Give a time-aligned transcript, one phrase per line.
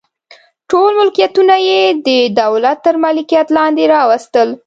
[0.71, 2.09] ټول ملکیتونه یې د
[2.41, 4.49] دولت تر مالکیت لاندې راوستل.